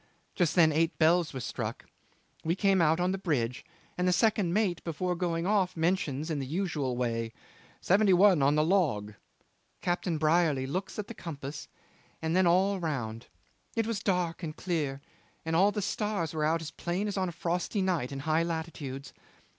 [0.33, 1.85] Just then eight bells were struck:
[2.43, 3.63] we came out on the bridge,
[3.99, 7.31] and the second mate before going off mentions in the usual way
[7.81, 9.13] 'Seventy one on the log.'
[9.79, 11.67] Captain Brierly looks at the compass
[12.19, 13.27] and then all round.
[13.75, 15.01] It was dark and clear,
[15.45, 18.41] and all the stars were out as plain as on a frosty night in high
[18.41, 19.13] latitudes.